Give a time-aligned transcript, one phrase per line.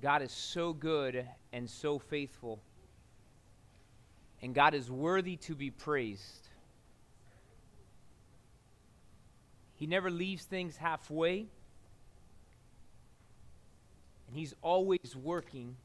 [0.00, 2.60] God is so good and so faithful.
[4.42, 6.48] And God is worthy to be praised.
[9.74, 11.46] He never leaves things halfway.
[14.28, 15.76] And He's always working.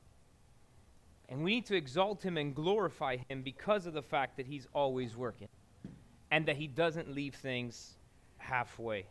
[1.29, 4.67] And we need to exalt Him and glorify Him because of the fact that He's
[4.73, 5.47] always working
[6.29, 7.93] and that He doesn't leave things
[8.37, 9.05] halfway.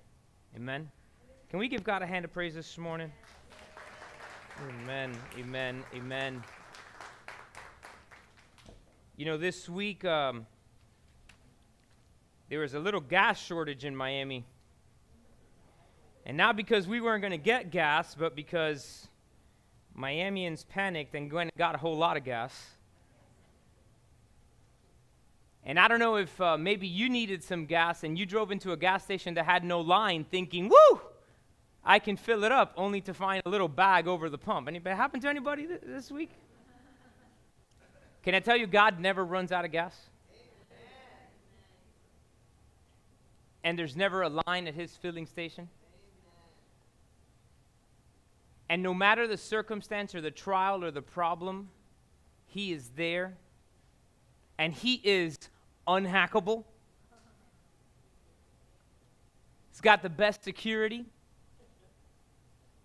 [0.55, 0.91] Amen?
[1.51, 3.11] Can we give God a hand of praise this morning?
[4.61, 6.45] Amen, amen, amen.
[9.17, 10.47] You know, this week um,
[12.49, 14.45] there was a little gas shortage in Miami.
[16.27, 19.09] And not because we weren't going to get gas, but because
[19.99, 22.71] Miamians panicked and went and got a whole lot of gas.
[25.65, 28.73] And I don't know if uh, maybe you needed some gas and you drove into
[28.73, 31.01] a gas station that had no line thinking, woo,
[31.85, 34.69] I can fill it up, only to find a little bag over the pump.
[34.69, 36.31] Anybody happened to anybody th- this week?
[38.23, 39.97] Can I tell you, God never runs out of gas?
[43.65, 45.69] And there's never a line at his filling station?
[48.69, 51.69] And no matter the circumstance or the trial or the problem,
[52.47, 53.37] he is there.
[54.57, 55.37] And he is
[55.87, 56.65] unhackable.
[59.71, 61.05] He's got the best security.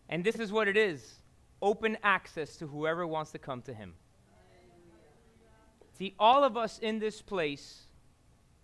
[0.10, 1.16] And this is what it is
[1.62, 3.94] open access to whoever wants to come to him.
[5.98, 7.84] See, all of us in this place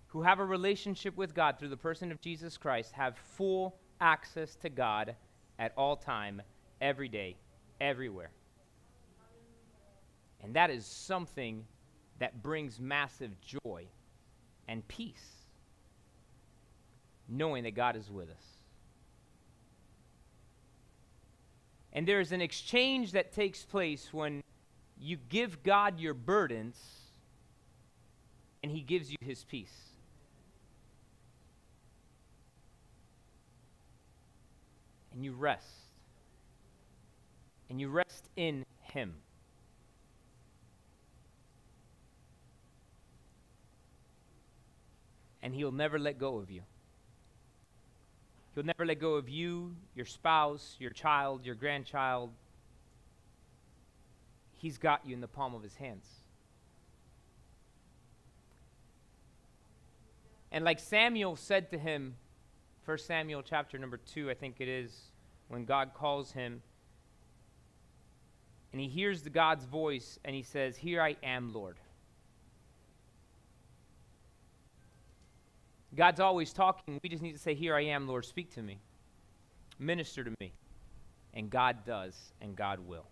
[0.08, 4.56] who have a relationship with God through the person of Jesus Christ have full access
[4.58, 5.16] to God
[5.58, 6.42] at all time,
[6.80, 7.36] every day,
[7.82, 8.30] everywhere.
[10.44, 11.66] And that is something
[12.20, 13.88] that brings massive joy
[14.68, 15.48] and peace,
[17.28, 18.63] knowing that God is with us.
[21.94, 24.42] And there is an exchange that takes place when
[25.00, 26.76] you give God your burdens
[28.64, 29.92] and He gives you His peace.
[35.14, 35.68] And you rest.
[37.70, 39.14] And you rest in Him.
[45.44, 46.64] And He'll never let go of you.
[48.56, 52.30] He'll never let go of you, your spouse, your child, your grandchild.
[54.54, 56.06] He's got you in the palm of his hands.
[60.52, 62.16] And like Samuel said to him,
[62.86, 65.12] 1 Samuel chapter number 2, I think it is,
[65.48, 66.62] when God calls him,
[68.72, 71.78] and he hears the God's voice and he says, Here I am, Lord.
[75.96, 77.00] God's always talking.
[77.04, 78.80] We just need to say, Here I am, Lord, speak to me.
[79.80, 80.54] Minister to me.
[81.34, 83.06] And God does, and God will.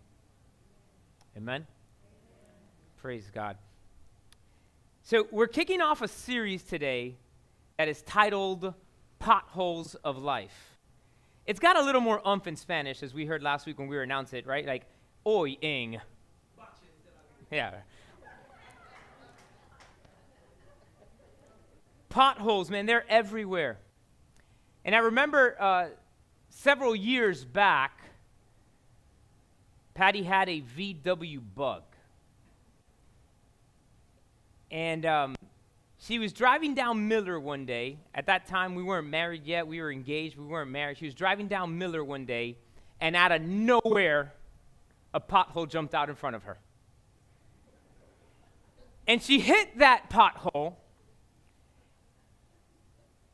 [1.35, 1.65] Amen?
[2.97, 3.57] Praise God.
[5.03, 7.15] So, we're kicking off a series today
[7.77, 8.73] that is titled
[9.17, 10.77] Potholes of Life.
[11.47, 13.95] It's got a little more umph in Spanish, as we heard last week when we
[13.95, 14.65] were announced it, right?
[14.65, 14.85] Like,
[15.25, 15.99] hoy en.
[17.51, 17.71] Yeah.
[22.11, 23.79] Potholes, man, they're everywhere.
[24.85, 25.87] And I remember uh,
[26.49, 27.99] several years back,
[29.93, 31.83] Patty had a VW bug.
[34.69, 35.35] And um,
[35.99, 37.97] she was driving down Miller one day.
[38.15, 39.67] At that time, we weren't married yet.
[39.67, 40.37] We were engaged.
[40.37, 40.97] We weren't married.
[40.97, 42.57] She was driving down Miller one day,
[42.99, 44.33] and out of nowhere,
[45.13, 46.57] a pothole jumped out in front of her.
[49.07, 50.75] And she hit that pothole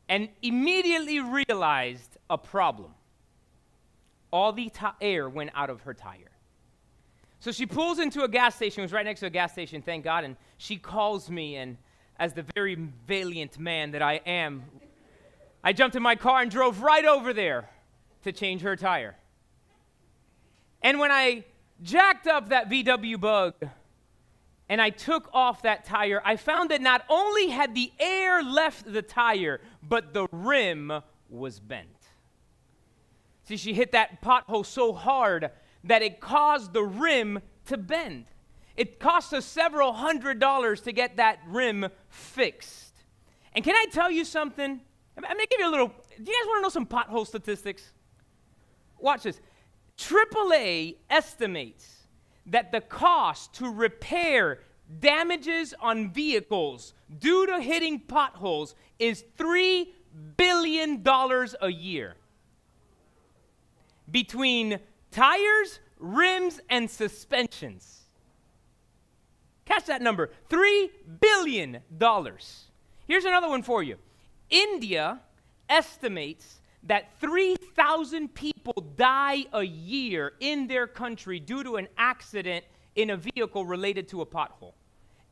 [0.08, 2.92] and immediately realized a problem.
[4.30, 6.30] All the t- air went out of her tire.
[7.40, 9.80] So she pulls into a gas station, it was right next to a gas station,
[9.80, 11.76] thank God, and she calls me, and
[12.18, 12.74] as the very
[13.06, 14.64] valiant man that I am,
[15.62, 17.68] I jumped in my car and drove right over there
[18.24, 19.16] to change her tire.
[20.82, 21.44] And when I
[21.82, 23.54] jacked up that VW bug,
[24.68, 28.90] and I took off that tire, I found that not only had the air left
[28.90, 30.92] the tire, but the rim
[31.28, 31.88] was bent.
[33.44, 35.50] See, she hit that pothole so hard
[35.84, 38.26] that it caused the rim to bend.
[38.76, 42.92] It cost us several hundred dollars to get that rim fixed.
[43.54, 44.80] And can I tell you something?
[45.16, 45.88] I'm to give you a little.
[45.88, 47.90] Do you guys want to know some pothole statistics?
[48.98, 49.40] Watch this.
[49.96, 52.06] AAA estimates
[52.46, 54.60] that the cost to repair
[55.00, 59.86] damages on vehicles due to hitting potholes is $3
[60.36, 61.04] billion
[61.60, 62.16] a year.
[64.10, 64.78] Between
[65.10, 68.04] tires, rims, and suspensions.
[69.64, 70.90] Catch that number $3
[71.20, 71.80] billion.
[73.06, 73.96] Here's another one for you
[74.48, 75.20] India
[75.68, 82.64] estimates that 3,000 people die a year in their country due to an accident
[82.94, 84.72] in a vehicle related to a pothole.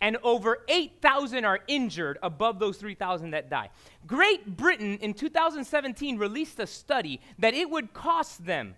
[0.00, 3.70] And over 8,000 are injured above those 3,000 that die.
[4.06, 8.76] Great Britain in 2017 released a study that it would cost them,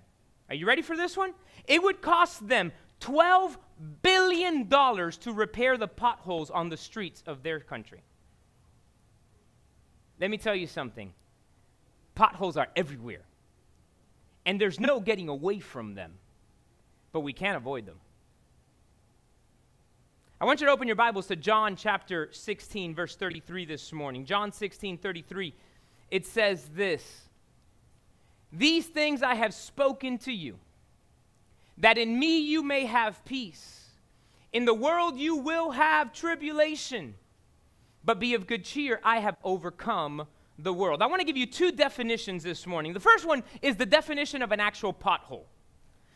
[0.48, 1.34] are you ready for this one?
[1.66, 3.56] It would cost them $12
[4.02, 8.02] billion to repair the potholes on the streets of their country.
[10.20, 11.12] Let me tell you something
[12.14, 13.22] potholes are everywhere,
[14.44, 16.14] and there's no getting away from them,
[17.12, 17.96] but we can't avoid them.
[20.40, 24.24] I want you to open your Bibles to John chapter 16, verse 33 this morning.
[24.24, 25.52] John 16, 33.
[26.12, 27.22] It says this
[28.52, 30.60] These things I have spoken to you,
[31.78, 33.86] that in me you may have peace.
[34.52, 37.16] In the world you will have tribulation,
[38.04, 39.00] but be of good cheer.
[39.02, 41.02] I have overcome the world.
[41.02, 42.92] I want to give you two definitions this morning.
[42.92, 45.46] The first one is the definition of an actual pothole.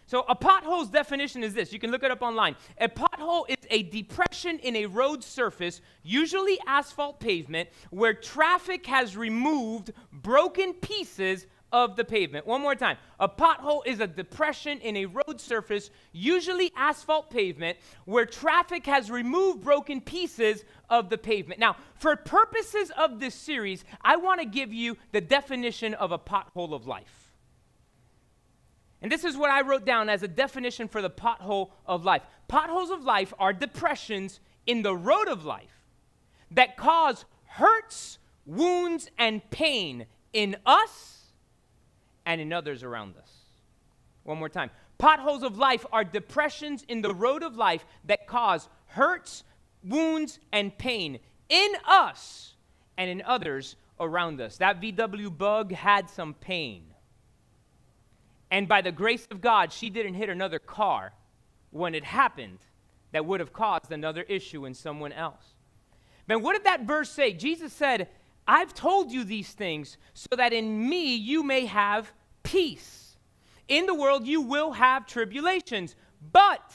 [0.06, 2.56] So, a pothole's definition is this you can look it up online.
[2.78, 9.16] A pothole is a depression in a road surface, usually asphalt pavement, where traffic has
[9.16, 12.46] removed broken pieces of the pavement.
[12.46, 12.98] One more time.
[13.18, 19.10] A pothole is a depression in a road surface, usually asphalt pavement, where traffic has
[19.10, 21.58] removed broken pieces of the pavement.
[21.58, 26.18] Now, for purposes of this series, I want to give you the definition of a
[26.18, 27.31] pothole of life.
[29.02, 32.22] And this is what I wrote down as a definition for the pothole of life.
[32.46, 35.84] Potholes of life are depressions in the road of life
[36.52, 41.32] that cause hurts, wounds, and pain in us
[42.24, 43.30] and in others around us.
[44.22, 44.70] One more time.
[44.98, 49.42] Potholes of life are depressions in the road of life that cause hurts,
[49.82, 52.54] wounds, and pain in us
[52.96, 54.58] and in others around us.
[54.58, 56.91] That VW bug had some pain.
[58.52, 61.14] And by the grace of God, she didn't hit another car
[61.70, 62.58] when it happened
[63.12, 65.54] that would have caused another issue in someone else.
[66.26, 67.32] Then what did that verse say?
[67.32, 68.08] Jesus said,
[68.46, 72.12] I've told you these things so that in me you may have
[72.42, 73.16] peace.
[73.68, 75.96] In the world you will have tribulations,
[76.30, 76.74] but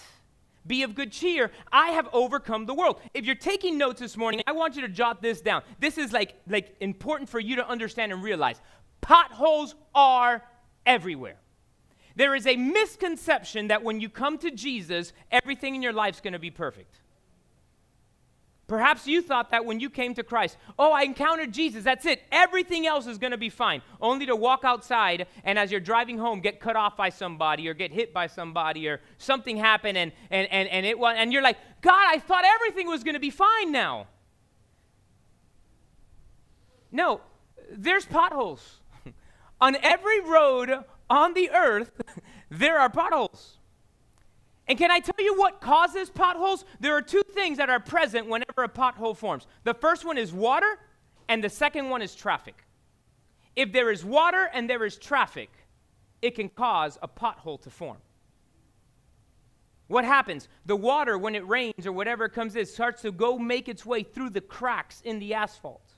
[0.65, 1.51] be of good cheer.
[1.71, 3.00] I have overcome the world.
[3.13, 5.62] If you're taking notes this morning, I want you to jot this down.
[5.80, 8.59] This is like, like important for you to understand and realize.
[9.00, 10.44] Potholes are
[10.88, 11.38] everywhere.
[12.17, 16.21] There is a misconception that when you come to Jesus, everything in your life is
[16.21, 16.99] going to be perfect.
[18.65, 22.23] Perhaps you thought that when you came to Christ, oh, I encountered Jesus, that's it.
[22.31, 23.83] Everything else is going to be fine.
[24.01, 27.75] Only to walk outside and as you're driving home, get cut off by somebody or
[27.75, 31.57] get hit by somebody or something happen and, and, and, and, it, and you're like,
[31.81, 34.07] God, I thought everything was going to be fine now.
[36.91, 37.21] No,
[37.71, 38.79] there's potholes.
[39.61, 41.92] on every road on the earth,
[42.50, 43.57] there are potholes.
[44.68, 46.65] And can I tell you what causes potholes?
[46.80, 49.48] There are two things that are present whenever a pothole forms.
[49.63, 50.80] The first one is water,
[51.30, 52.65] and the second one is traffic.
[53.56, 55.50] If there is water and there is traffic,
[56.21, 57.98] it can cause a pothole to form.
[59.88, 60.50] What happens?
[60.65, 64.04] The water, when it rains or whatever comes in, starts to go make its way
[64.04, 65.94] through the cracks in the asphalt.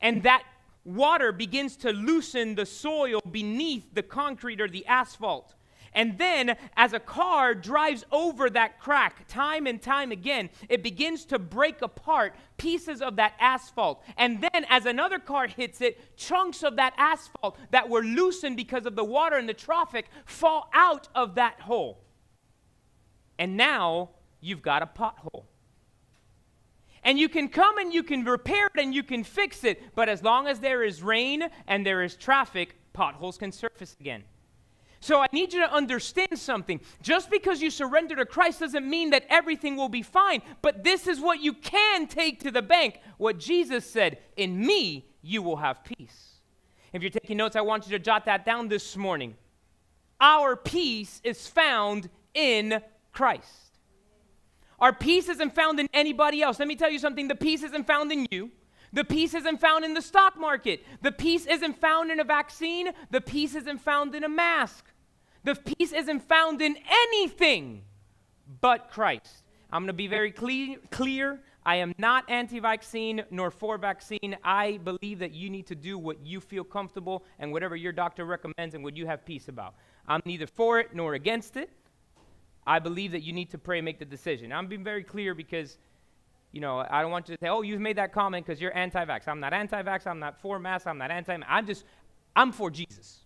[0.00, 0.44] And that
[0.84, 5.54] water begins to loosen the soil beneath the concrete or the asphalt.
[5.94, 11.24] And then, as a car drives over that crack time and time again, it begins
[11.26, 14.02] to break apart pieces of that asphalt.
[14.16, 18.86] And then, as another car hits it, chunks of that asphalt that were loosened because
[18.86, 22.02] of the water and the traffic fall out of that hole.
[23.38, 24.10] And now
[24.40, 25.44] you've got a pothole.
[27.04, 30.08] And you can come and you can repair it and you can fix it, but
[30.08, 34.24] as long as there is rain and there is traffic, potholes can surface again.
[35.00, 36.80] So I need you to understand something.
[37.02, 41.06] Just because you surrender to Christ doesn't mean that everything will be fine, but this
[41.06, 43.00] is what you can take to the bank.
[43.18, 46.40] What Jesus said, In me you will have peace.
[46.94, 49.34] If you're taking notes, I want you to jot that down this morning.
[50.22, 52.80] Our peace is found in
[53.12, 53.73] Christ.
[54.80, 56.58] Our peace isn't found in anybody else.
[56.58, 58.50] Let me tell you something the peace isn't found in you.
[58.92, 60.84] The peace isn't found in the stock market.
[61.02, 62.90] The peace isn't found in a vaccine.
[63.10, 64.84] The peace isn't found in a mask.
[65.42, 67.82] The peace isn't found in anything
[68.60, 69.42] but Christ.
[69.70, 71.40] I'm going to be very clear.
[71.66, 74.36] I am not anti vaccine nor for vaccine.
[74.44, 78.24] I believe that you need to do what you feel comfortable and whatever your doctor
[78.24, 79.74] recommends and what you have peace about.
[80.06, 81.70] I'm neither for it nor against it.
[82.66, 84.52] I believe that you need to pray and make the decision.
[84.52, 85.76] I'm being very clear because,
[86.52, 88.76] you know, I don't want you to say, oh, you've made that comment because you're
[88.76, 89.28] anti vax.
[89.28, 90.06] I'm not anti vax.
[90.06, 90.86] I'm not for mass.
[90.86, 91.84] I'm not anti I'm just,
[92.34, 93.20] I'm for Jesus.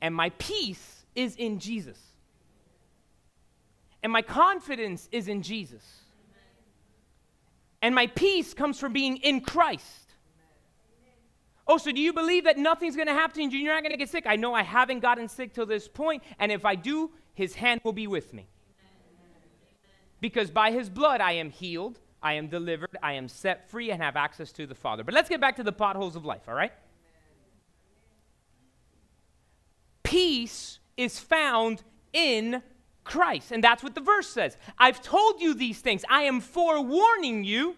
[0.00, 1.98] And my peace is in Jesus.
[4.02, 5.82] And my confidence is in Jesus.
[7.80, 10.04] And my peace comes from being in Christ.
[11.66, 13.64] Oh, so do you believe that nothing's going to happen to you?
[13.64, 14.24] You're not going to get sick?
[14.26, 17.80] I know I haven't gotten sick till this point, and if I do, his hand
[17.84, 18.48] will be with me.
[20.20, 24.02] Because by his blood I am healed, I am delivered, I am set free, and
[24.02, 25.04] have access to the Father.
[25.04, 26.72] But let's get back to the potholes of life, all right?
[30.02, 32.62] Peace is found in
[33.02, 33.52] Christ.
[33.52, 34.56] And that's what the verse says.
[34.78, 36.04] I've told you these things.
[36.08, 37.76] I am forewarning you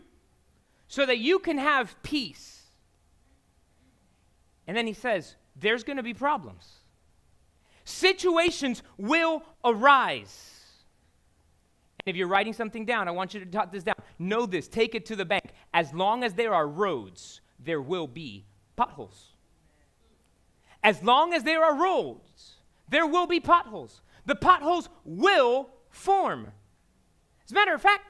[0.86, 2.62] so that you can have peace.
[4.68, 6.80] And then he says, there's going to be problems.
[7.86, 10.60] Situations will arise.
[12.04, 13.94] And if you're writing something down, I want you to jot this down.
[14.18, 15.52] Know this, take it to the bank.
[15.72, 19.34] As long as there are roads, there will be potholes.
[20.82, 22.56] As long as there are roads,
[22.88, 24.02] there will be potholes.
[24.26, 26.48] The potholes will form.
[27.44, 28.02] As a matter of fact,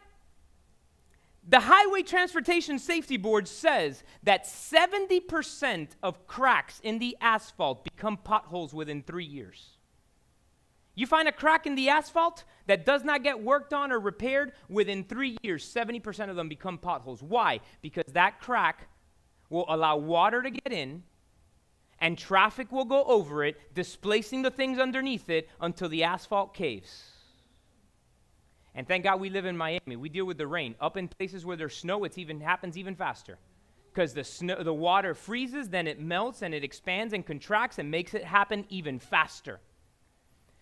[1.49, 8.75] the Highway Transportation Safety Board says that 70% of cracks in the asphalt become potholes
[8.75, 9.77] within three years.
[10.97, 14.53] You find a crack in the asphalt that does not get worked on or repaired
[14.69, 17.23] within three years, 70% of them become potholes.
[17.23, 17.61] Why?
[17.81, 18.89] Because that crack
[19.49, 21.05] will allow water to get in
[22.01, 27.16] and traffic will go over it, displacing the things underneath it until the asphalt caves.
[28.77, 29.97] And thank God we live in Miami.
[29.97, 30.75] We deal with the rain.
[30.81, 33.39] Up in places where there's snow, it even happens even faster.
[33.93, 37.91] Because the snow the water freezes, then it melts and it expands and contracts and
[37.91, 39.61] makes it happen even faster.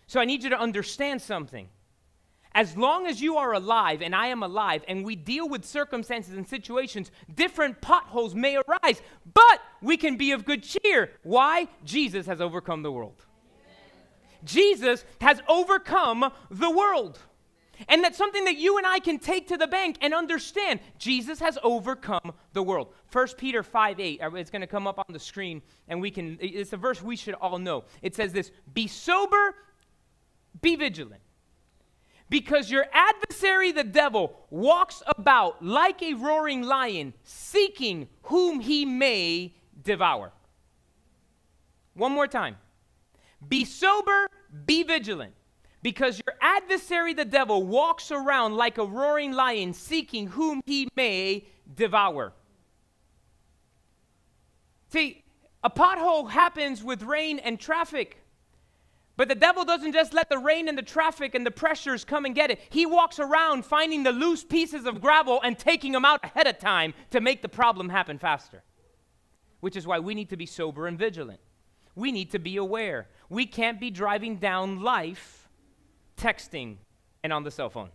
[0.06, 1.68] So I need you to understand something.
[2.54, 6.34] As long as you are alive and I am alive and we deal with circumstances
[6.34, 9.02] and situations, different potholes may arise,
[9.32, 11.10] but we can be of good cheer.
[11.24, 11.66] Why?
[11.84, 13.24] Jesus has overcome the world.
[14.44, 17.18] Jesus has overcome the world.
[17.88, 20.80] And that's something that you and I can take to the bank and understand.
[20.98, 22.88] Jesus has overcome the world.
[23.12, 26.10] 1 Peter 5 8, uh, it's going to come up on the screen, and we
[26.10, 27.84] can, it's a verse we should all know.
[28.02, 29.54] It says this Be sober,
[30.60, 31.20] be vigilant.
[32.30, 39.54] Because your adversary, the devil, walks about like a roaring lion, seeking whom he may
[39.82, 40.32] devour.
[41.92, 42.56] One more time.
[43.46, 44.28] Be sober,
[44.64, 45.34] be vigilant
[45.84, 51.46] because your adversary, the devil, walks around like a roaring lion seeking whom he may
[51.76, 52.32] devour.
[54.88, 55.22] See,
[55.62, 58.16] a pothole happens with rain and traffic.
[59.18, 62.24] But the devil doesn't just let the rain and the traffic and the pressures come
[62.24, 62.60] and get it.
[62.70, 66.58] He walks around finding the loose pieces of gravel and taking them out ahead of
[66.58, 68.62] time to make the problem happen faster.
[69.60, 71.40] Which is why we need to be sober and vigilant.
[71.94, 73.08] We need to be aware.
[73.28, 75.43] We can't be driving down life
[76.16, 76.76] texting,
[77.22, 77.90] and on the cell phone.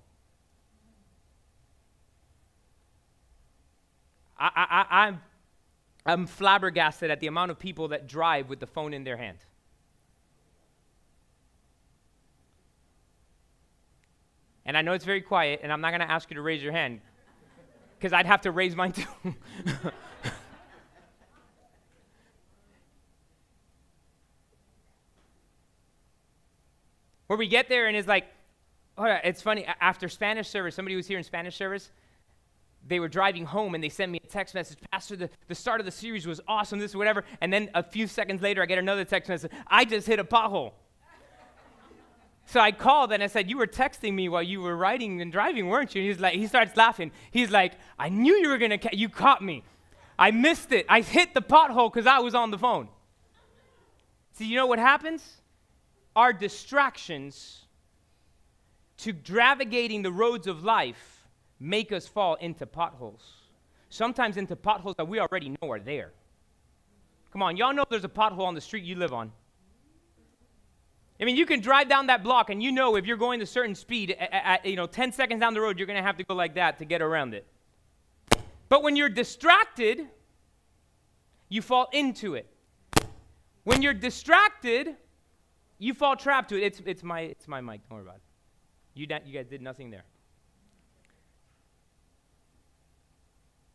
[4.37, 5.21] I, I, I'm,
[6.05, 9.37] I'm flabbergasted at the amount of people that drive with the phone in their hand.
[14.65, 16.61] And I know it's very quiet, and I'm not going to ask you to raise
[16.61, 17.01] your hand
[17.97, 19.05] because I'd have to raise mine too.
[27.29, 28.25] Where we get there and it's like,
[28.97, 29.63] oh, it's funny.
[29.79, 31.91] After Spanish service, somebody was here in Spanish service.
[32.87, 34.79] They were driving home and they sent me a text message.
[34.91, 37.23] Pastor, the, the start of the series was awesome, this, or whatever.
[37.39, 39.51] And then a few seconds later, I get another text message.
[39.67, 40.71] I just hit a pothole.
[42.47, 45.31] So I called and I said, You were texting me while you were riding and
[45.31, 46.01] driving, weren't you?
[46.01, 47.11] And he's like, he starts laughing.
[47.29, 49.63] He's like, I knew you were gonna ca- you caught me.
[50.17, 50.87] I missed it.
[50.89, 52.87] I hit the pothole because I was on the phone.
[54.31, 55.35] See, you know what happens?
[56.19, 57.61] Our distractions
[58.97, 61.25] to navigating the roads of life
[61.61, 63.35] make us fall into potholes.
[63.89, 66.11] Sometimes into potholes that we already know are there.
[67.31, 69.31] Come on, y'all know there's a pothole on the street you live on.
[71.21, 73.45] I mean, you can drive down that block and you know if you're going a
[73.45, 76.17] certain speed, at, at, you know, 10 seconds down the road, you're going to have
[76.17, 77.47] to go like that to get around it.
[78.67, 80.05] But when you're distracted,
[81.47, 82.45] you fall into it.
[83.63, 84.97] When you're distracted,
[85.79, 86.63] you fall trapped to it.
[86.63, 87.81] It's, it's, my, it's my mic.
[87.89, 88.21] Don't worry about it.
[88.93, 90.03] You, you guys did nothing there.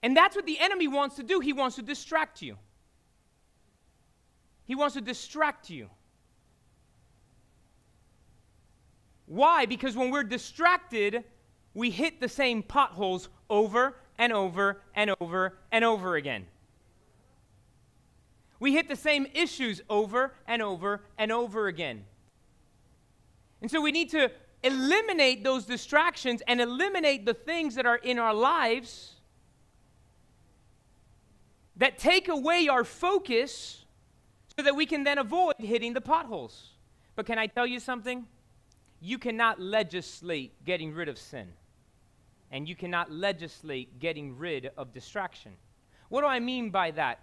[0.02, 1.40] And that's what the enemy wants to do.
[1.40, 2.58] He wants to distract you.
[4.66, 5.88] He wants to distract you.
[9.25, 9.64] Why?
[9.64, 11.25] Because when we're distracted,
[11.73, 16.46] we hit the same potholes over and over and over and over again.
[18.61, 22.04] We hit the same issues over and over and over again.
[23.61, 24.30] And so we need to
[24.62, 29.12] eliminate those distractions and eliminate the things that are in our lives
[31.76, 33.84] that take away our focus
[34.56, 36.70] so that we can then avoid hitting the potholes.
[37.16, 38.26] But can I tell you something?
[39.00, 41.49] You cannot legislate getting rid of sin
[42.50, 45.52] and you cannot legislate getting rid of distraction.
[46.08, 47.18] What do I mean by that?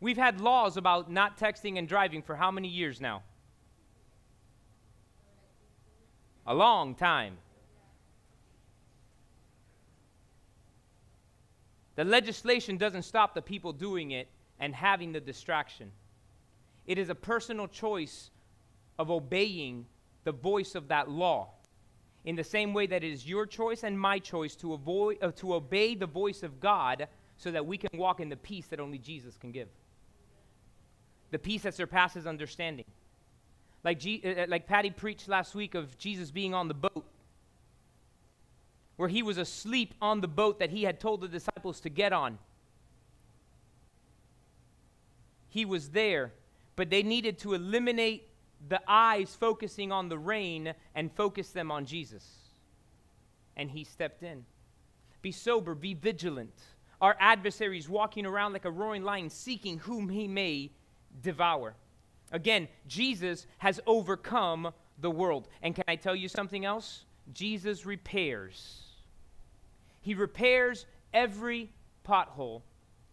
[0.00, 3.22] We've had laws about not texting and driving for how many years now?
[6.46, 7.36] A long time.
[11.96, 14.28] The legislation doesn't stop the people doing it
[14.60, 15.90] and having the distraction.
[16.86, 18.30] It is a personal choice
[19.00, 19.84] of obeying
[20.22, 21.48] the voice of that law
[22.24, 25.32] in the same way that it is your choice and my choice to, avoid, uh,
[25.32, 28.80] to obey the voice of God so that we can walk in the peace that
[28.80, 29.68] only Jesus can give.
[31.30, 32.86] The peace that surpasses understanding.
[33.84, 37.04] Like, G, uh, like Patty preached last week of Jesus being on the boat,
[38.96, 42.12] where he was asleep on the boat that he had told the disciples to get
[42.12, 42.38] on.
[45.48, 46.32] He was there,
[46.76, 48.28] but they needed to eliminate
[48.68, 52.24] the eyes focusing on the rain and focus them on Jesus.
[53.56, 54.44] And he stepped in.
[55.22, 56.54] Be sober, be vigilant.
[57.00, 60.72] Our adversaries walking around like a roaring lion, seeking whom he may
[61.22, 61.74] devour.
[62.30, 65.48] Again, Jesus has overcome the world.
[65.62, 67.04] And can I tell you something else?
[67.32, 68.82] Jesus repairs.
[70.00, 71.70] He repairs every
[72.06, 72.62] pothole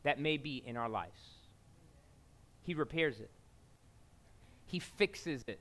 [0.04, 1.20] that may be in our lives.
[2.62, 3.30] He repairs it.
[4.66, 5.60] He fixes it.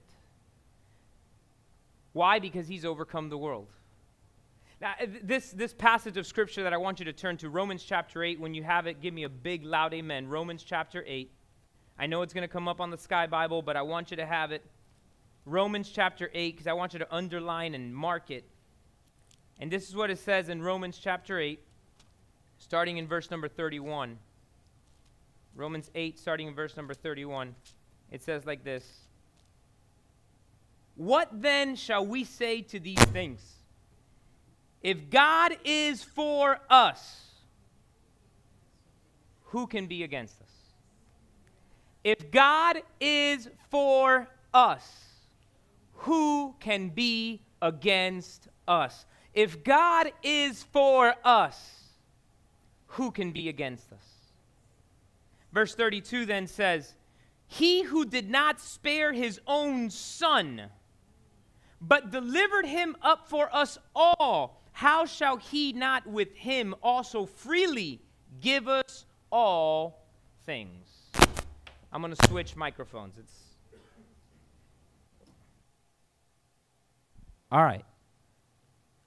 [2.13, 2.39] Why?
[2.39, 3.69] Because he's overcome the world.
[4.81, 7.83] Now, uh, this, this passage of scripture that I want you to turn to, Romans
[7.83, 10.29] chapter 8, when you have it, give me a big, loud amen.
[10.29, 11.31] Romans chapter 8.
[11.99, 14.17] I know it's going to come up on the Sky Bible, but I want you
[14.17, 14.65] to have it.
[15.47, 18.45] Romans chapter 8, because I want you to underline and mark it.
[19.61, 21.61] And this is what it says in Romans chapter 8,
[22.59, 24.19] starting in verse number 31.
[25.55, 27.55] Romans 8, starting in verse number 31.
[28.11, 28.85] It says like this
[30.97, 33.41] What then shall we say to these things?
[34.83, 37.23] If God is for us,
[39.45, 40.54] who can be against us?
[42.05, 44.87] If God is for us,
[45.93, 49.07] who can be against us?
[49.33, 51.59] If God is for us,
[52.89, 54.05] who can be against us?
[55.53, 56.95] Verse 32 then says,
[57.47, 60.63] he who did not spare his own son,
[61.81, 68.01] but delivered him up for us all, how shall he not with him also freely
[68.41, 70.05] give us all
[70.45, 70.87] things?
[71.95, 73.15] I'm going to switch microphones.
[73.17, 73.55] It's
[77.53, 77.85] All right.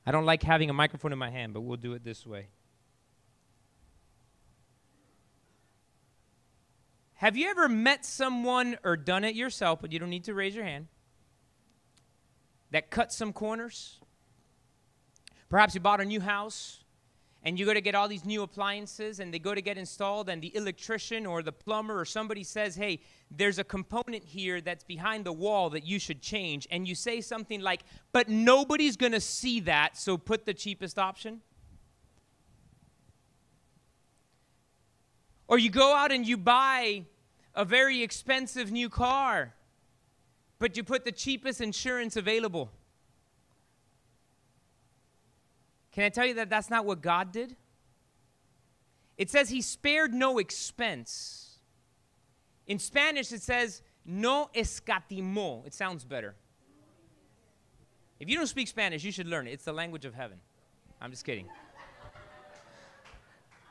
[0.06, 2.47] I don't like having a microphone in my hand, but we'll do it this way.
[7.15, 10.56] Have you ever met someone or done it yourself, but you don't need to raise
[10.56, 10.88] your hand,
[12.71, 14.00] that cut some corners?
[15.50, 16.86] Perhaps you bought a new house
[17.48, 20.28] and you go to get all these new appliances and they go to get installed
[20.28, 23.00] and the electrician or the plumber or somebody says, "Hey,
[23.32, 27.22] there's a component here that's behind the wall that you should change." And you say
[27.22, 31.42] something like, "But nobody's going to see that, so put the cheapest option?"
[35.48, 37.06] Or you go out and you buy
[37.56, 39.56] a very expensive new car,
[40.60, 42.74] but you put the cheapest insurance available.
[45.98, 47.56] Can I tell you that that's not what God did?
[49.18, 51.58] It says he spared no expense.
[52.68, 55.66] In Spanish, it says no escatimó.
[55.66, 56.36] It sounds better.
[58.20, 59.54] If you don't speak Spanish, you should learn it.
[59.54, 60.38] It's the language of heaven.
[61.02, 61.48] I'm just kidding.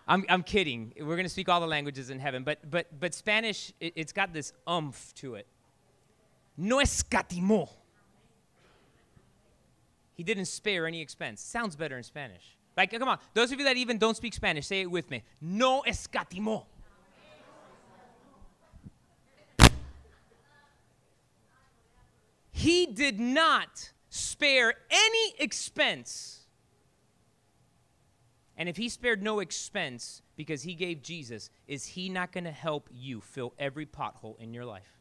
[0.08, 0.94] I'm, I'm kidding.
[0.98, 4.12] We're going to speak all the languages in heaven, but, but, but Spanish, it, it's
[4.12, 5.46] got this umph to it.
[6.56, 7.68] No escatimó.
[10.16, 11.40] He didn't spare any expense.
[11.40, 12.56] Sounds better in Spanish.
[12.76, 13.18] Like, come on.
[13.34, 15.22] Those of you that even don't speak Spanish, say it with me.
[15.40, 16.64] No escatimó.
[22.50, 26.40] He did not spare any expense
[28.58, 32.50] and if he spared no expense because he gave Jesus, is he not going to
[32.50, 34.96] help you fill every pothole in your life?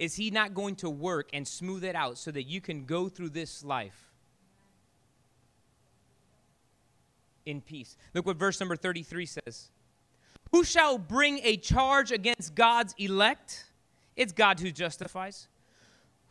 [0.00, 3.08] is He not going to work and smooth it out so that you can go
[3.08, 4.09] through this life
[7.50, 7.96] in peace?
[8.14, 9.70] Look what verse number 33 says
[10.52, 13.66] Who shall bring a charge against God's elect?
[14.16, 15.48] It's God who justifies.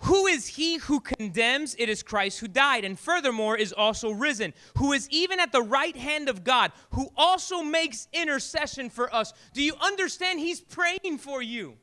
[0.04, 1.76] Who is he who condemns?
[1.78, 5.62] It is Christ who died, and furthermore is also risen, who is even at the
[5.62, 9.34] right hand of God, who also makes intercession for us.
[9.54, 10.40] Do you understand?
[10.40, 11.76] He's praying for you,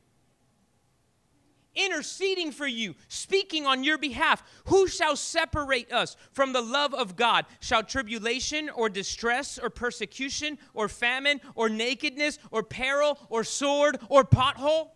[1.77, 4.43] interceding for you, speaking on your behalf.
[4.65, 7.45] Who shall separate us from the love of God?
[7.59, 14.23] Shall tribulation or distress or persecution or famine or nakedness or peril or sword or
[14.23, 14.89] pothole?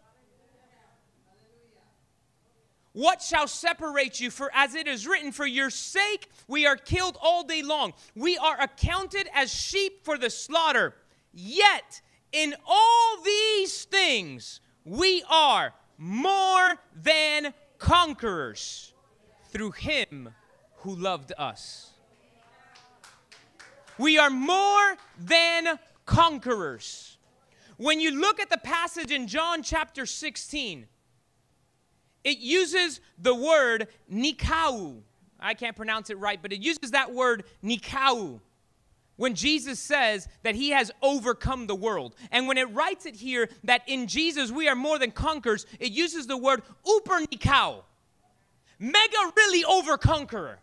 [2.94, 4.30] What shall separate you?
[4.30, 7.94] For as it is written, for your sake we are killed all day long.
[8.15, 10.96] We are accounted as sheep for the slaughter.
[11.34, 12.02] Yet
[12.34, 18.91] in all these things we are more than conquerors
[19.49, 20.29] through him
[20.77, 21.91] who loved us.
[23.99, 27.19] We are more than conquerors.
[27.77, 30.87] When you look at the passage in John chapter 16,
[32.23, 35.01] it uses the word nikau.
[35.39, 38.39] I can't pronounce it right, but it uses that word nikau
[39.21, 42.15] when Jesus says that he has overcome the world.
[42.31, 45.91] And when it writes it here that in Jesus we are more than conquerors, it
[45.91, 47.84] uses the word upernikau.
[48.79, 50.57] Mega really over conqueror.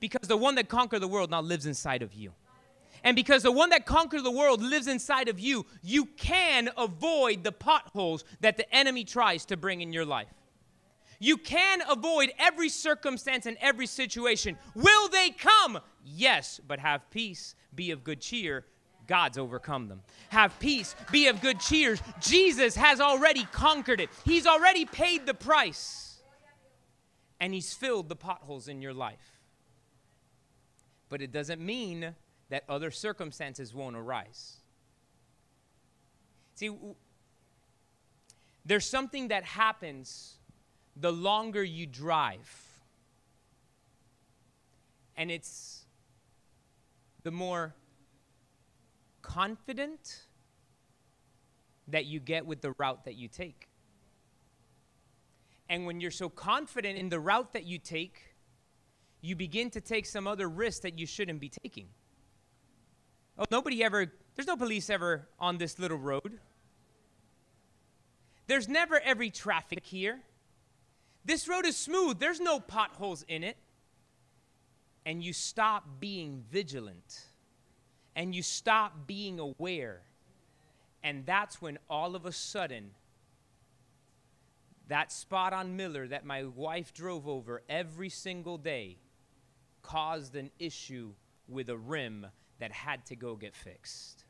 [0.00, 2.34] Because the one that conquered the world now lives inside of you.
[3.04, 7.42] And because the one that conquered the world lives inside of you, you can avoid
[7.42, 10.28] the potholes that the enemy tries to bring in your life.
[11.18, 14.58] You can avoid every circumstance and every situation.
[14.74, 15.80] Will they come?
[16.04, 18.64] Yes, but have peace, be of good cheer.
[19.06, 20.00] God's overcome them.
[20.30, 21.96] Have peace, be of good cheer.
[22.20, 26.22] Jesus has already conquered it, He's already paid the price,
[27.40, 29.40] and He's filled the potholes in your life.
[31.08, 32.14] But it doesn't mean
[32.48, 34.56] that other circumstances won't arise.
[36.54, 36.70] See,
[38.64, 40.38] there's something that happens
[40.96, 42.62] the longer you drive.
[45.16, 45.84] And it's
[47.22, 47.74] the more
[49.22, 50.26] confident
[51.88, 53.68] that you get with the route that you take.
[55.68, 58.34] And when you're so confident in the route that you take,
[59.20, 61.88] you begin to take some other risks that you shouldn't be taking.
[63.38, 66.38] Oh, nobody ever, there's no police ever on this little road.
[68.46, 70.20] There's never every traffic here.
[71.24, 73.56] This road is smooth, there's no potholes in it.
[75.06, 77.26] And you stop being vigilant
[78.16, 80.02] and you stop being aware.
[81.02, 82.92] And that's when all of a sudden,
[84.88, 88.98] that spot on Miller that my wife drove over every single day
[89.82, 91.12] caused an issue
[91.48, 92.26] with a rim
[92.58, 94.24] that had to go get fixed.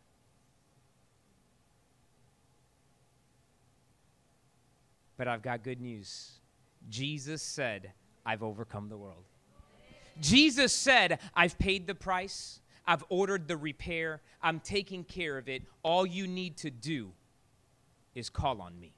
[5.16, 6.40] But I've got good news.
[6.88, 7.92] Jesus said,
[8.24, 9.24] I've overcome the world.
[10.20, 15.62] Jesus said, I've paid the price, I've ordered the repair, I'm taking care of it.
[15.82, 17.12] All you need to do
[18.14, 18.92] is call on me.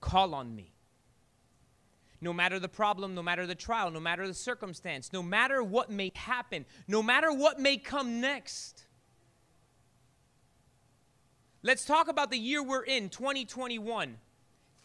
[0.00, 0.72] Call on me.
[2.22, 5.90] No matter the problem, no matter the trial, no matter the circumstance, no matter what
[5.90, 8.86] may happen, no matter what may come next.
[11.62, 14.16] Let's talk about the year we're in, 2021.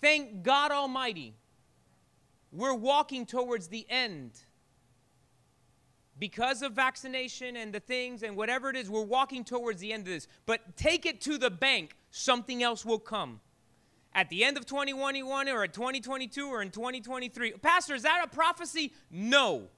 [0.05, 1.33] Thank God Almighty,
[2.51, 4.33] we're walking towards the end.
[6.19, 10.01] Because of vaccination and the things and whatever it is, we're walking towards the end
[10.01, 10.27] of this.
[10.45, 13.39] But take it to the bank, something else will come.
[14.13, 17.53] At the end of 2021 or at 2022 or in 2023.
[17.53, 18.93] Pastor, is that a prophecy?
[19.09, 19.69] No.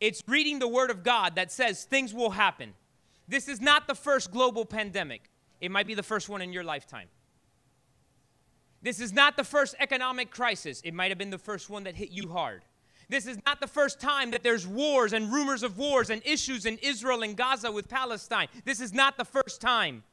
[0.00, 2.74] It's reading the Word of God that says things will happen.
[3.28, 6.64] This is not the first global pandemic, it might be the first one in your
[6.64, 7.06] lifetime.
[8.82, 10.80] This is not the first economic crisis.
[10.84, 12.62] It might have been the first one that hit you hard.
[13.10, 16.64] This is not the first time that there's wars and rumors of wars and issues
[16.64, 18.48] in Israel and Gaza with Palestine.
[18.64, 20.04] This is not the first time.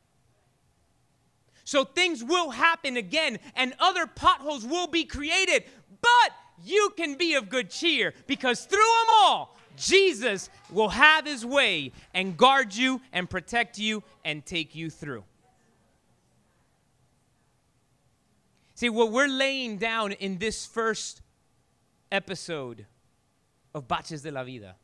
[1.63, 5.65] So things will happen again and other potholes will be created.
[6.01, 11.45] But you can be of good cheer because through them all, Jesus will have his
[11.45, 15.23] way and guard you and protect you and take you through.
[18.77, 21.23] See, what we're laying down in this first
[22.11, 22.85] episode
[23.73, 24.75] of Baches de la Vida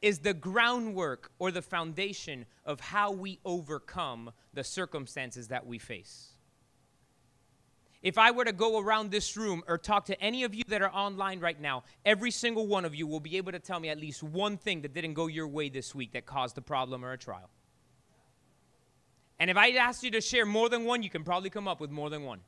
[0.00, 6.30] is the groundwork or the foundation of how we overcome the circumstances that we face.
[8.02, 10.80] If I were to go around this room or talk to any of you that
[10.80, 13.90] are online right now, every single one of you will be able to tell me
[13.90, 17.04] at least one thing that didn't go your way this week that caused a problem
[17.04, 17.50] or a trial.
[19.38, 21.80] And if I asked you to share more than one, you can probably come up
[21.80, 22.40] with more than one.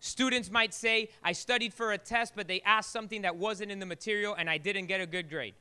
[0.00, 3.78] Students might say, I studied for a test, but they asked something that wasn't in
[3.78, 5.54] the material and I didn't get a good grade.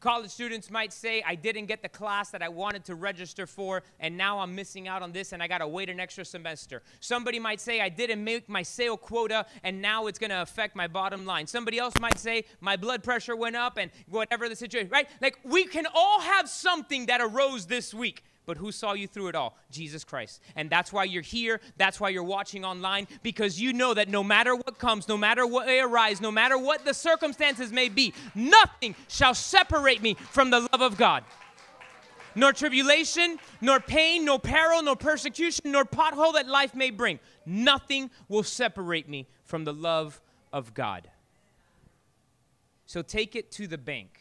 [0.00, 3.82] College students might say, I didn't get the class that I wanted to register for,
[3.98, 6.82] and now I'm missing out on this, and I got to wait an extra semester.
[7.00, 10.76] Somebody might say, I didn't make my sale quota, and now it's going to affect
[10.76, 11.48] my bottom line.
[11.48, 15.08] Somebody else might say, my blood pressure went up, and whatever the situation, right?
[15.20, 18.22] Like, we can all have something that arose this week.
[18.48, 19.58] But who saw you through it all?
[19.70, 20.40] Jesus Christ.
[20.56, 21.60] And that's why you're here.
[21.76, 25.46] That's why you're watching online, because you know that no matter what comes, no matter
[25.46, 30.48] what may arise, no matter what the circumstances may be, nothing shall separate me from
[30.48, 31.24] the love of God.
[32.34, 37.20] Nor tribulation, nor pain, nor peril, nor persecution, nor pothole that life may bring.
[37.44, 40.22] Nothing will separate me from the love
[40.54, 41.10] of God.
[42.86, 44.17] So take it to the bank.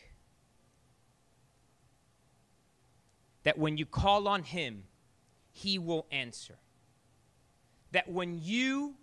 [3.47, 4.83] That when you call on Him,
[5.53, 6.55] He will answer.
[7.93, 8.95] That when you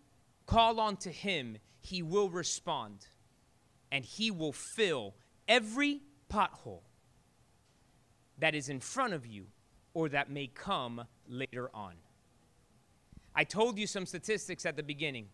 [0.44, 3.07] call on to Him, He will respond
[3.90, 5.14] and He will fill
[5.48, 6.83] every pothole
[8.37, 9.46] that is in front of you
[9.94, 11.94] or that may come later on.
[13.35, 15.28] I told you some statistics at the beginning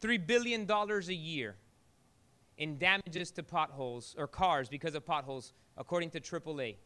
[0.00, 1.56] $3 billion a year
[2.56, 6.76] in damages to potholes or cars because of potholes, according to AAA.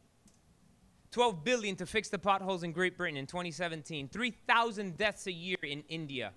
[1.12, 5.58] 12 billion to fix the potholes in Great Britain in 2017, 3,000 deaths a year
[5.62, 6.32] in India.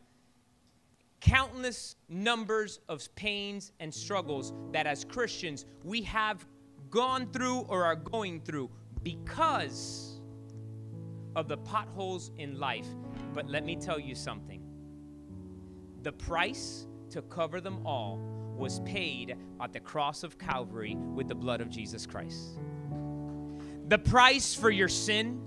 [1.22, 6.46] Countless numbers of pains and struggles that as Christians we have
[6.90, 8.70] gone through or are going through
[9.02, 10.20] because
[11.38, 12.88] of the potholes in life.
[13.34, 14.62] But let me tell you something
[16.04, 18.20] the price to cover them all
[18.58, 22.60] was paid at the cross of Calvary with the blood of Jesus Christ.
[23.88, 25.42] The price for your sin,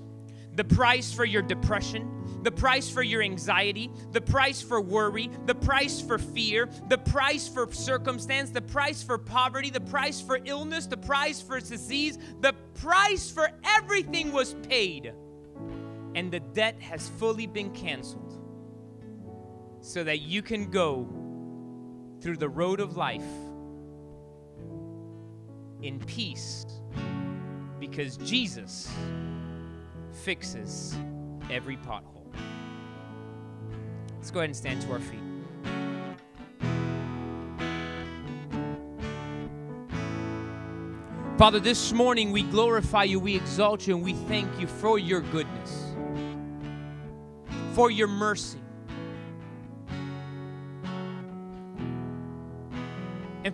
[0.55, 5.55] the price for your depression, the price for your anxiety, the price for worry, the
[5.55, 10.87] price for fear, the price for circumstance, the price for poverty, the price for illness,
[10.87, 15.13] the price for disease, the price for everything was paid.
[16.15, 18.35] And the debt has fully been canceled
[19.81, 21.09] so that you can go
[22.21, 23.23] through the road of life
[25.83, 26.67] in peace
[27.81, 28.91] because Jesus
[30.23, 30.97] fixes
[31.51, 32.33] every pothole.
[34.17, 35.21] Let's go ahead and stand to our feet.
[41.39, 45.21] Father, this morning we glorify you, we exalt you, and we thank you for your
[45.21, 45.95] goodness,
[47.75, 48.59] for your mercy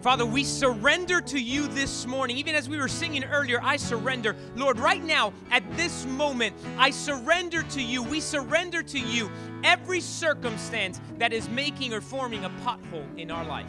[0.05, 2.37] Father, we surrender to you this morning.
[2.37, 4.37] Even as we were singing earlier, I surrender.
[4.55, 8.03] Lord, right now, at this moment, I surrender to you.
[8.03, 9.31] We surrender to you
[9.64, 13.64] every circumstance that is making or forming a pothole in our life.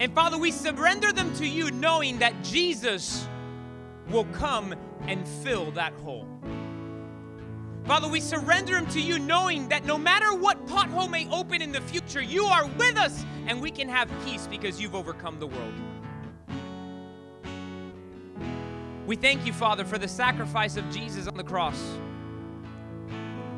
[0.00, 3.28] And Father, we surrender them to you knowing that Jesus
[4.10, 6.26] will come and fill that hole.
[7.86, 11.70] Father, we surrender them to you, knowing that no matter what pothole may open in
[11.70, 15.46] the future, you are with us and we can have peace because you've overcome the
[15.46, 15.74] world.
[19.06, 21.80] We thank you, Father, for the sacrifice of Jesus on the cross.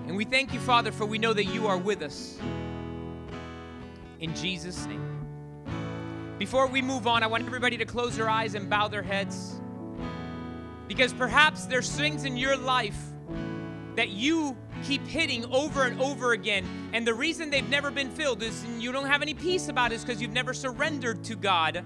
[0.07, 2.39] And we thank you, Father, for we know that you are with us.
[4.21, 5.05] In Jesus' name.
[6.37, 9.59] Before we move on, I want everybody to close their eyes and bow their heads.
[10.87, 12.99] Because perhaps there's things in your life
[13.99, 16.65] that you keep hitting over and over again.
[16.93, 19.97] And the reason they've never been filled is you don't have any peace about it
[19.97, 21.85] is because you've never surrendered to God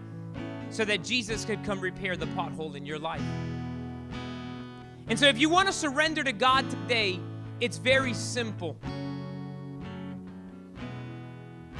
[0.68, 3.22] so that Jesus could come repair the pothole in your life.
[5.08, 7.18] And so if you want to surrender to God today,
[7.60, 8.76] it's very simple.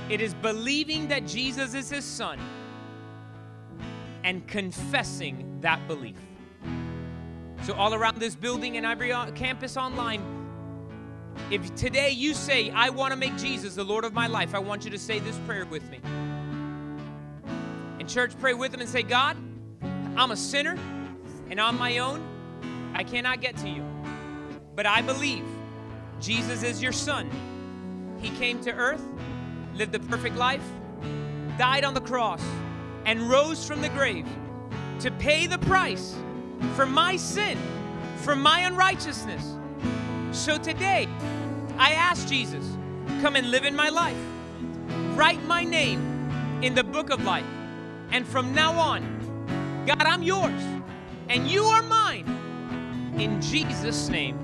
[0.09, 2.41] It is believing that Jesus is his son
[4.25, 6.17] and confessing that belief.
[7.63, 10.21] So, all around this building and every uh, campus online,
[11.49, 14.59] if today you say, I want to make Jesus the Lord of my life, I
[14.59, 16.01] want you to say this prayer with me.
[18.01, 19.37] In church, pray with them and say, God,
[20.17, 20.77] I'm a sinner,
[21.51, 22.21] and on my own,
[22.95, 23.85] I cannot get to you.
[24.75, 25.45] But I believe
[26.21, 27.31] Jesus is your son.
[28.21, 29.07] He came to earth,
[29.77, 30.65] lived a perfect life,
[31.59, 32.43] died on the cross,
[33.05, 34.27] and rose from the grave
[34.99, 36.17] to pay the price
[36.75, 37.59] for my sin,
[38.19, 39.55] for my unrighteousness.
[40.33, 41.09] So today,
[41.79, 42.65] I ask Jesus,
[43.21, 44.17] come and live in my life.
[45.15, 47.45] Write my name in the book of life.
[48.11, 50.63] And from now on, God, I'm yours
[51.29, 52.27] and you are mine.
[53.19, 54.39] In Jesus' name,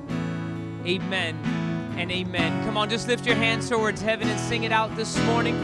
[0.87, 1.37] amen
[1.97, 2.65] and amen.
[2.65, 5.55] Come on, just lift your hands towards heaven and sing it out this morning.